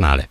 [0.00, 0.26] 拿来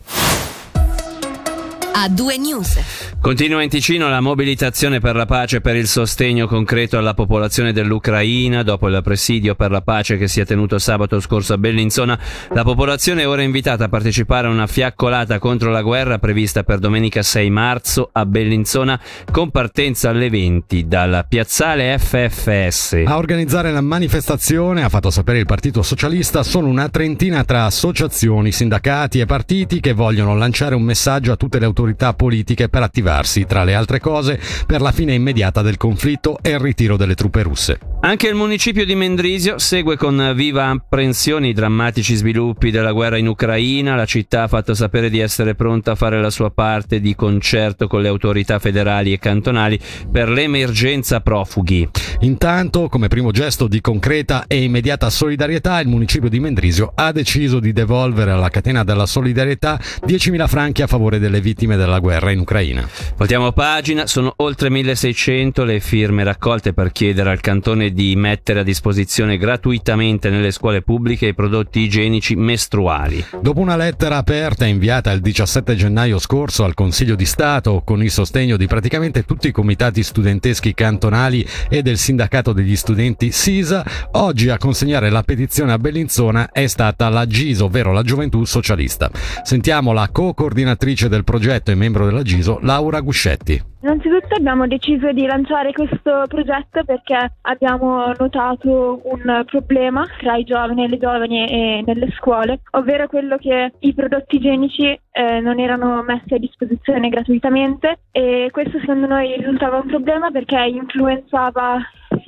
[1.94, 3.18] a due news.
[3.22, 7.74] Continua in Ticino la mobilitazione per la pace e per il sostegno concreto alla popolazione
[7.74, 8.64] dell'Ucraina.
[8.64, 12.18] Dopo il presidio per la pace che si è tenuto sabato scorso a Bellinzona,
[12.54, 16.80] la popolazione è ora invitata a partecipare a una fiaccolata contro la guerra prevista per
[16.80, 19.00] domenica 6 marzo a Bellinzona
[19.32, 23.04] con partenza alle 20 dal piazzale FFS.
[23.06, 28.52] A organizzare la manifestazione, ha fatto sapere il Partito Socialista, sono una trentina tra associazioni,
[28.52, 32.84] sindacati e partiti che vogliono lanciare un messaggio a tutte le autorità autorità politiche per
[32.84, 37.16] attivarsi, tra le altre cose, per la fine immediata del conflitto e il ritiro delle
[37.16, 37.80] truppe russe.
[38.02, 43.28] Anche il municipio di Mendrisio segue con viva apprensione i drammatici sviluppi della guerra in
[43.28, 43.96] Ucraina.
[43.96, 47.88] La città ha fatto sapere di essere pronta a fare la sua parte di concerto
[47.88, 49.78] con le autorità federali e cantonali
[50.10, 51.90] per l'emergenza profughi.
[52.22, 57.60] Intanto, come primo gesto di concreta e immediata solidarietà, il municipio di Mendrisio ha deciso
[57.60, 62.40] di devolvere alla catena della solidarietà 10.000 franchi a favore delle vittime della guerra in
[62.40, 62.88] Ucraina.
[63.18, 68.64] Voltiamo pagina, sono oltre 1600 le firme raccolte per chiedere al cantone di mettere a
[68.64, 73.24] disposizione gratuitamente nelle scuole pubbliche i prodotti igienici mestruali.
[73.42, 78.12] Dopo una lettera aperta inviata il 17 gennaio scorso al Consiglio di Stato con il
[78.12, 84.50] sostegno di praticamente tutti i comitati studenteschi cantonali e del sindacato degli studenti SISA, oggi
[84.50, 89.10] a consegnare la petizione a Bellinzona è stata la GISO, ovvero la Gioventù Socialista.
[89.44, 93.62] Sentiamo la co-coordinatrice del progetto e membro della GISO, Laura Guscetti.
[93.82, 100.84] Innanzitutto abbiamo deciso di lanciare questo progetto perché abbiamo notato un problema tra i giovani
[100.84, 106.04] e le giovani e nelle scuole, ovvero quello che i prodotti igienici eh, non erano
[106.04, 111.78] messi a disposizione gratuitamente e questo secondo noi risultava un problema perché influenzava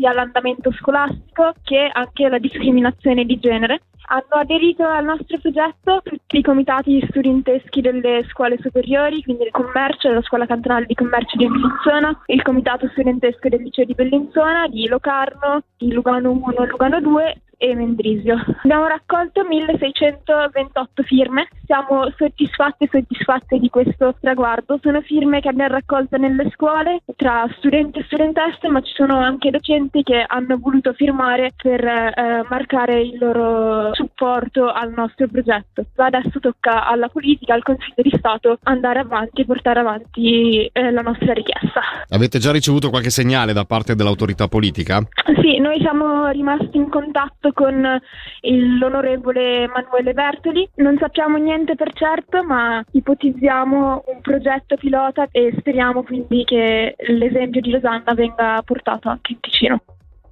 [0.02, 3.82] sia l'andamento scolastico che anche la discriminazione di genere.
[4.08, 10.10] Hanno aderito al nostro progetto tutti i comitati studenteschi delle scuole superiori, quindi il commercio,
[10.10, 14.88] della scuola cantonale di commercio di Bellinzona, il comitato studentesco del liceo di Bellinzona, di
[14.88, 18.44] Locarno, di Lugano 1 e Lugano 2 e Mendrisio.
[18.64, 24.80] Abbiamo raccolto 1628 firme, siamo soddisfatti e soddisfatte di questo traguardo.
[24.82, 29.52] Sono firme che abbiamo raccolto nelle scuole tra studenti e studentesse, ma ci sono anche
[29.52, 35.86] docenti che hanno voluto firmare per eh, marcare il loro supporto al nostro progetto.
[35.96, 41.02] Adesso tocca alla politica, al Consiglio di Stato andare avanti e portare avanti eh, la
[41.02, 41.82] nostra richiesta.
[42.10, 45.00] Avete già ricevuto qualche segnale da parte dell'autorità politica?
[45.42, 48.00] Sì, noi siamo rimasti in contatto con
[48.42, 50.70] l'onorevole Emanuele Bertoli.
[50.76, 57.62] Non sappiamo niente per certo, ma ipotizziamo un progetto pilota e speriamo quindi che l'esempio
[57.62, 59.82] di Losanna venga portato anche in Ticino.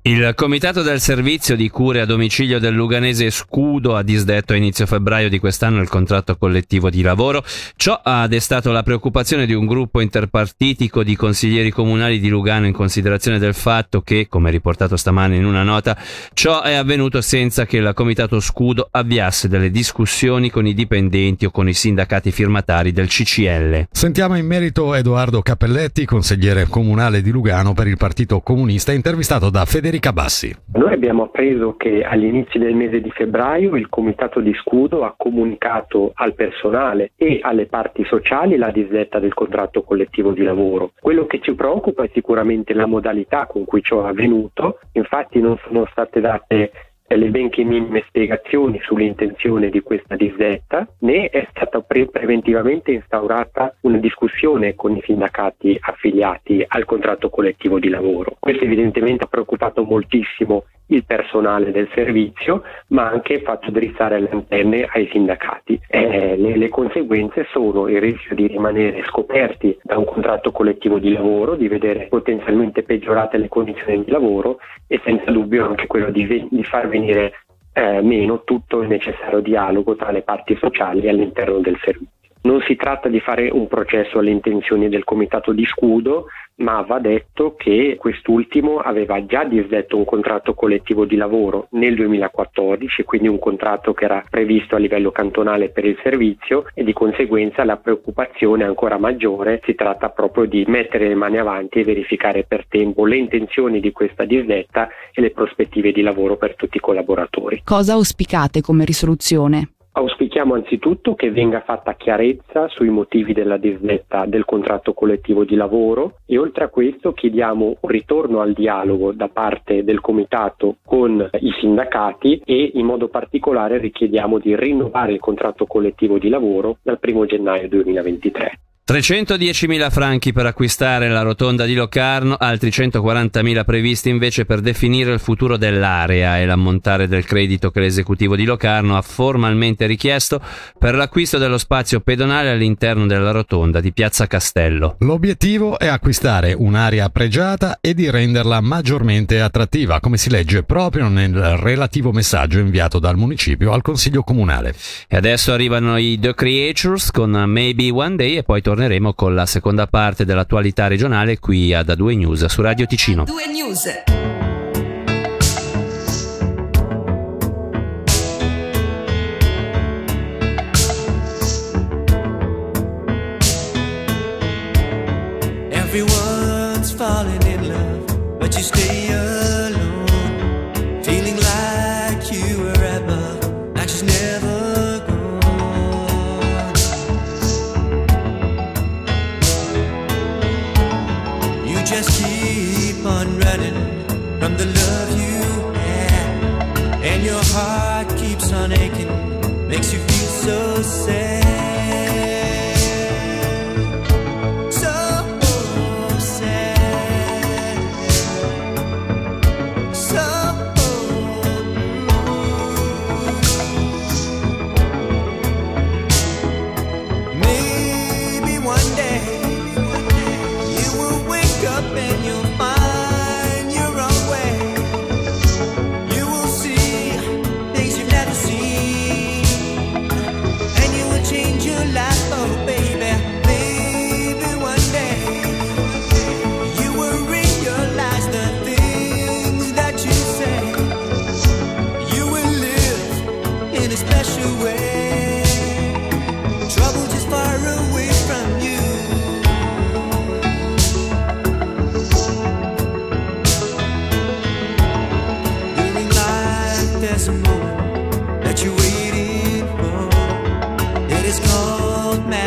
[0.01, 4.85] Il comitato del servizio di cure a domicilio del Luganese Scudo ha disdetto a inizio
[4.85, 7.43] febbraio di quest'anno il contratto collettivo di lavoro.
[7.75, 12.71] Ciò ha destato la preoccupazione di un gruppo interpartitico di consiglieri comunali di Lugano in
[12.71, 15.97] considerazione del fatto che, come riportato stamane in una nota,
[16.33, 21.51] ciò è avvenuto senza che il comitato Scudo avviasse delle discussioni con i dipendenti o
[21.51, 23.87] con i sindacati firmatari del CCL.
[23.91, 29.65] Sentiamo in merito Edoardo Cappelletti, consigliere comunale di Lugano per il Partito Comunista, intervistato da
[29.65, 30.55] Federico Federica Bassi.
[30.73, 36.11] Noi abbiamo appreso che all'inizio del mese di febbraio il Comitato di Scudo ha comunicato
[36.13, 40.91] al personale e alle parti sociali la disdetta del contratto collettivo di lavoro.
[40.99, 45.57] Quello che ci preoccupa è sicuramente la modalità con cui ciò è avvenuto, infatti non
[45.65, 46.71] sono state date
[47.15, 53.97] le benché minime spiegazioni sull'intenzione di questa disdetta, né è stata pre- preventivamente instaurata una
[53.97, 58.35] discussione con i sindacati affiliati al contratto collettivo di lavoro.
[58.39, 64.87] Questo evidentemente ha preoccupato moltissimo il personale del servizio, ma anche fatto drizzare le antenne
[64.91, 65.79] ai sindacati.
[65.87, 71.11] Eh, le, le, conseguenze sono il rischio di rimanere scoperti da un contratto collettivo di
[71.11, 76.47] lavoro, di vedere potenzialmente peggiorate le condizioni di lavoro e senza dubbio anche quello di,
[76.49, 77.33] di far venire
[77.73, 82.18] eh, meno tutto il necessario dialogo tra le parti sociali all'interno del servizio.
[82.41, 86.27] Non si tratta di fare un processo alle intenzioni del comitato di scudo,
[86.59, 93.03] ma va detto che quest'ultimo aveva già disdetto un contratto collettivo di lavoro nel 2014,
[93.03, 97.63] quindi un contratto che era previsto a livello cantonale per il servizio e di conseguenza
[97.63, 102.65] la preoccupazione ancora maggiore si tratta proprio di mettere le mani avanti e verificare per
[102.67, 107.61] tempo le intenzioni di questa disdetta e le prospettive di lavoro per tutti i collaboratori.
[107.63, 109.71] Cosa auspicate come risoluzione?
[109.99, 116.19] Auspichiamo anzitutto che venga fatta chiarezza sui motivi della disdetta del contratto collettivo di lavoro
[116.25, 121.51] e oltre a questo chiediamo un ritorno al dialogo da parte del comitato con i
[121.59, 127.25] sindacati e in modo particolare richiediamo di rinnovare il contratto collettivo di lavoro dal 1
[127.25, 128.68] gennaio 2023.
[128.89, 135.19] 310.000 franchi per acquistare la rotonda di Locarno, altri 140.000 previsti invece per definire il
[135.19, 140.41] futuro dell'area e l'ammontare del credito che l'esecutivo di Locarno ha formalmente richiesto
[140.79, 144.95] per l'acquisto dello spazio pedonale all'interno della rotonda di Piazza Castello.
[145.01, 151.35] L'obiettivo è acquistare un'area pregiata e di renderla maggiormente attrattiva, come si legge proprio nel
[151.57, 154.73] relativo messaggio inviato dal municipio al Consiglio Comunale.
[155.07, 159.35] E adesso arrivano i The Creatures con Maybe One Day e poi torniamo torneremo con
[159.35, 163.23] la seconda parte dell'attualità regionale qui ad A2 News su Radio Ticino.
[163.23, 164.28] A2 News.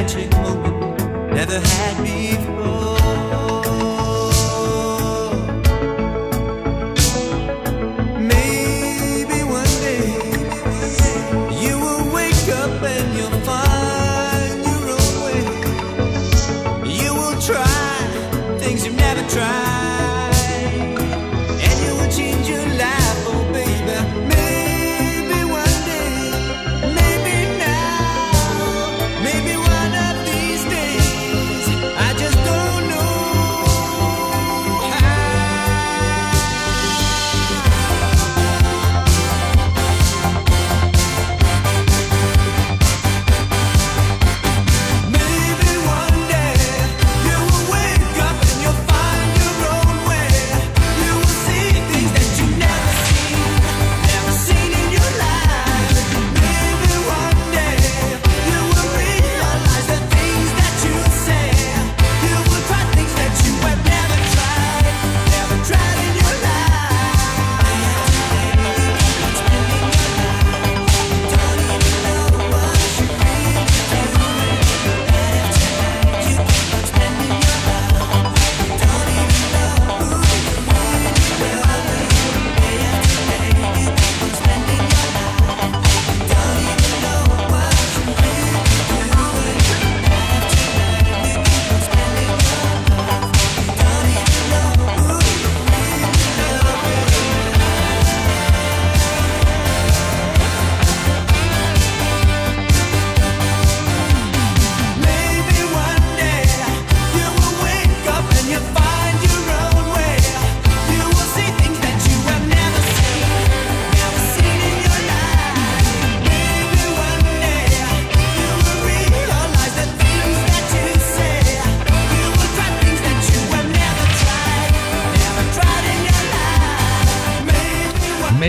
[0.02, 2.21] Magic moment, never had before.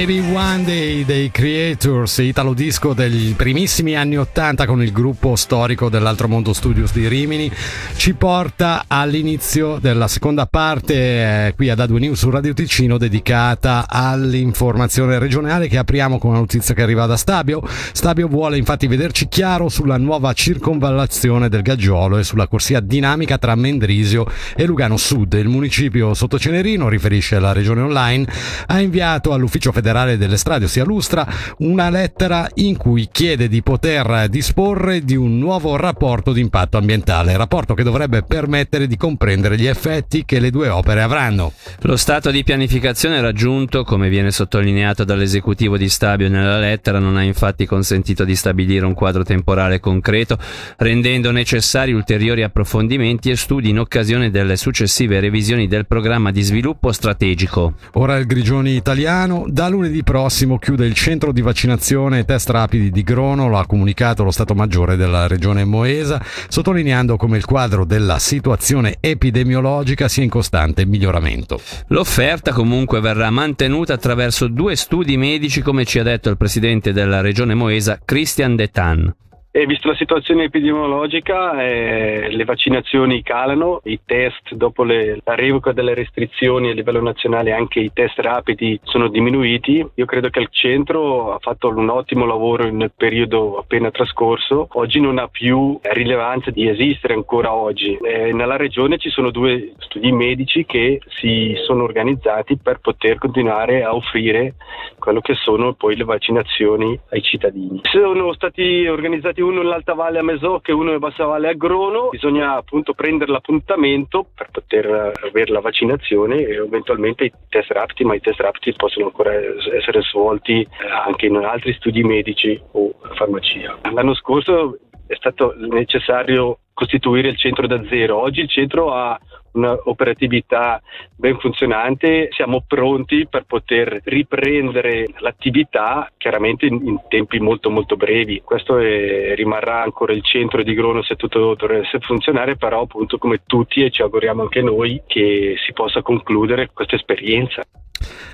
[0.05, 5.90] Maybe One Day dei Creators, italo disco degli primissimi anni 80 con il gruppo storico
[5.90, 7.52] dell'Altro Mondo Studios di Rimini,
[7.98, 13.86] ci porta all'inizio della seconda parte eh, qui ad A2 News su Radio Ticino dedicata
[13.88, 17.62] all'informazione regionale che apriamo con una notizia che arriva da Stabio.
[17.92, 23.54] Stabio vuole infatti vederci chiaro sulla nuova circonvallazione del Gaggiolo e sulla corsia dinamica tra
[23.54, 24.25] Mendrisio
[24.56, 25.34] e Lugano Sud.
[25.34, 28.28] Il municipio sottocenerino, riferisce la regione online,
[28.66, 31.27] ha inviato all'ufficio federale delle strade, ossia Lustra,
[31.60, 37.38] una lettera in cui chiede di poter disporre di un nuovo rapporto di impatto ambientale,
[37.38, 41.53] rapporto che dovrebbe permettere di comprendere gli effetti che le due opere avranno.
[41.82, 47.24] Lo stato di pianificazione raggiunto, come viene sottolineato dall'esecutivo di Stabio nella lettera, non ha
[47.24, 50.38] infatti consentito di stabilire un quadro temporale concreto,
[50.77, 56.92] rendendo necessari ulteriori approfondimenti e studi in occasione delle successive revisioni del programma di sviluppo
[56.92, 57.74] strategico.
[57.94, 62.91] Ora il Grigioni italiano, da lunedì prossimo chiude il centro di vaccinazione e test rapidi
[62.91, 67.84] di Grono, lo ha comunicato lo Stato Maggiore della regione Moesa, sottolineando come il quadro
[67.84, 71.60] della situazione epidemiologica sia in costante miglioramento.
[71.88, 77.20] L'offerta comunque verrà mantenuta attraverso due studi medici, come ci ha detto il presidente della
[77.20, 79.15] regione Moesa, Christian Detan.
[79.55, 85.72] E visto la situazione epidemiologica, eh, le vaccinazioni calano, i test dopo le- la revoca
[85.72, 89.88] delle restrizioni a livello nazionale, anche i test rapidi sono diminuiti.
[89.93, 94.69] Io credo che il centro ha fatto un ottimo lavoro nel periodo appena trascorso.
[94.72, 97.95] Oggi non ha più rilevanza di esistere ancora oggi.
[98.01, 103.83] Eh, nella regione ci sono due studi medici che si sono organizzati per poter continuare
[103.83, 104.55] a offrire
[104.98, 107.81] quello che sono poi le vaccinazioni ai cittadini.
[107.83, 112.09] Sono stati organizzati uno nell'Alta Valle a Mesocche uno in Bassa Valle a Grono.
[112.09, 118.05] Bisogna appunto prendere l'appuntamento per poter eh, avere la vaccinazione e eventualmente i test rapidi,
[118.05, 122.59] ma i test rapidi possono ancora es- essere svolti eh, anche in altri studi medici
[122.71, 123.77] o farmacia.
[123.93, 128.17] L'anno scorso è stato necessario costituire il centro da zero.
[128.17, 129.19] Oggi il centro ha
[129.53, 130.81] un'operatività
[131.15, 138.41] ben funzionante, siamo pronti per poter riprendere l'attività chiaramente in, in tempi molto molto brevi.
[138.43, 143.41] Questo è- rimarrà ancora il centro di Grono se tutto dovesse funzionare, però appunto come
[143.45, 147.63] tutti e ci auguriamo anche noi che si possa concludere questa esperienza.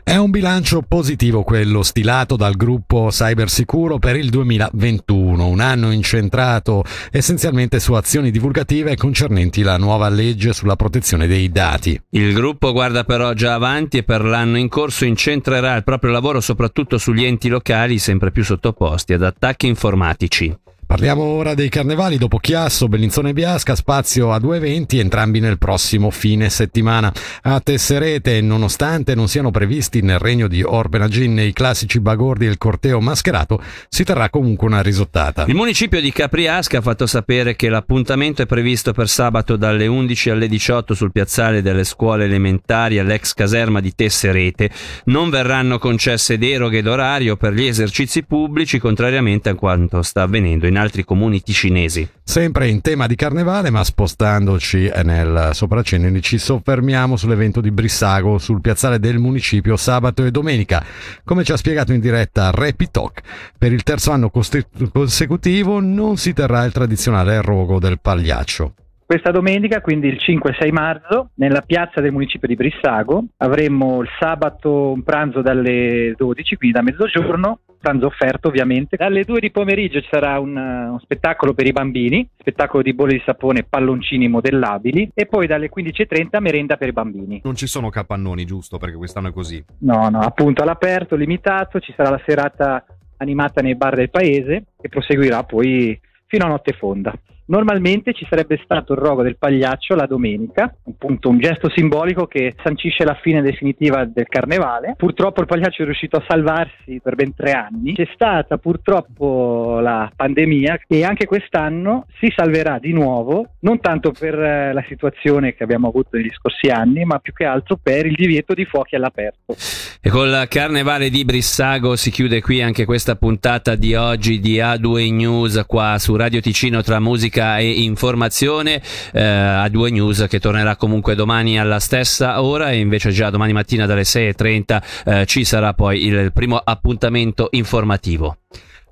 [0.03, 6.83] È un bilancio positivo quello stilato dal gruppo Cybersicuro per il 2021, un anno incentrato
[7.11, 12.01] essenzialmente su azioni divulgative concernenti la nuova legge sulla protezione dei dati.
[12.11, 16.41] Il gruppo guarda però già avanti e per l'anno in corso incentrerà il proprio lavoro
[16.41, 20.57] soprattutto sugli enti locali sempre più sottoposti ad attacchi informatici.
[20.89, 25.59] Parliamo ora dei carnevali, dopo Chiasso, Bellinzone e Biasca, spazio a due eventi, entrambi nel
[25.59, 27.13] prossimo fine settimana.
[27.43, 32.57] A Tesserete, nonostante non siano previsti nel regno di Orbenagin i classici bagordi e il
[32.57, 35.45] corteo mascherato, si terrà comunque una risottata.
[35.45, 40.31] Il municipio di Capriasca ha fatto sapere che l'appuntamento è previsto per sabato dalle 11
[40.31, 44.71] alle 18 sul piazzale delle scuole elementari all'ex caserma di Tesserete.
[45.05, 50.77] Non verranno concesse deroghe d'orario per gli esercizi pubblici, contrariamente a quanto sta avvenendo in
[50.79, 52.07] altri comuni ticinesi.
[52.23, 58.61] Sempre in tema di carnevale, ma spostandoci nel sopraccenere, ci soffermiamo sull'evento di Brissago sul
[58.61, 60.83] piazzale del municipio sabato e domenica.
[61.23, 63.21] Come ci ha spiegato in diretta Talk,
[63.57, 68.73] per il terzo anno costi- consecutivo non si terrà il tradizionale rogo del pagliaccio.
[69.09, 74.91] Questa domenica, quindi il 5-6 marzo, nella piazza del municipio di Brissago, avremo il sabato
[74.91, 78.97] un pranzo dalle 12, quindi da mezzogiorno, pranzo offerto ovviamente.
[78.97, 82.93] Dalle 2 di pomeriggio ci sarà un, eh, un spettacolo per i bambini, spettacolo di
[82.93, 87.41] bolle di sapone e palloncini modellabili e poi dalle 15.30 merenda per i bambini.
[87.43, 88.77] Non ci sono capannoni, giusto?
[88.77, 89.63] Perché quest'anno è così.
[89.79, 92.85] No, no, appunto all'aperto, limitato, ci sarà la serata
[93.17, 97.13] animata nei bar del paese che proseguirà poi fino a notte fonda.
[97.49, 102.53] Normalmente ci sarebbe stato il rogo del pagliaccio la domenica, appunto un gesto simbolico che
[102.63, 104.93] sancisce la fine definitiva del carnevale.
[104.95, 107.95] Purtroppo il pagliaccio è riuscito a salvarsi per ben tre anni.
[107.95, 114.39] C'è stata purtroppo la pandemia e anche quest'anno si salverà di nuovo, non tanto per
[114.39, 118.13] eh, la situazione che abbiamo avuto negli scorsi anni, ma più che altro per il
[118.13, 119.55] divieto di fuochi all'aperto.
[120.01, 125.11] E col carnevale di Brissago si chiude qui anche questa puntata di oggi di A2
[125.11, 128.81] News qua su Radio Ticino tra musica e informazione.
[129.11, 133.85] Eh, A2 News che tornerà comunque domani alla stessa ora e invece già domani mattina
[133.85, 138.37] dalle 6.30 eh, ci sarà poi il primo appuntamento informativo.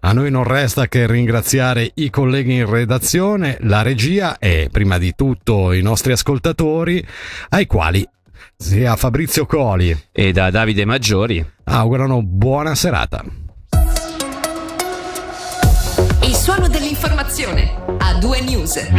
[0.01, 5.13] A noi non resta che ringraziare i colleghi in redazione, la regia e prima di
[5.15, 7.05] tutto i nostri ascoltatori,
[7.49, 8.07] ai quali
[8.55, 13.46] sia Fabrizio Coli e da Davide Maggiori augurano buona serata.
[16.47, 18.89] Suono dell'informazione a due news.